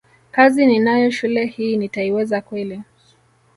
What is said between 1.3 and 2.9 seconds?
hii nitaiweza kweli